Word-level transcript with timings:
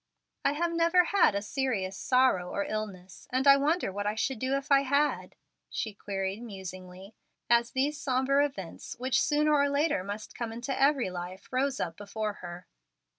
"I 0.43 0.53
have 0.53 0.71
never 0.73 1.03
had 1.03 1.35
a 1.35 1.43
serious 1.43 1.95
sorrow 1.95 2.49
or 2.49 2.65
illness, 2.65 3.27
and 3.31 3.47
I 3.47 3.55
wonder 3.57 3.91
what 3.91 4.07
I 4.07 4.15
should 4.15 4.39
do 4.39 4.55
if 4.55 4.71
I 4.71 4.81
had?" 4.81 5.35
she 5.69 5.93
queried 5.93 6.41
musingly, 6.41 7.13
as 7.51 7.69
these 7.69 8.01
sombre 8.01 8.43
events, 8.43 8.95
which 8.97 9.21
sooner 9.21 9.53
or 9.53 9.69
later 9.69 10.03
must 10.03 10.33
come 10.33 10.51
into 10.51 10.81
every 10.81 11.11
life, 11.11 11.49
rose 11.51 11.79
up 11.79 11.97
before 11.97 12.33
her. 12.41 12.65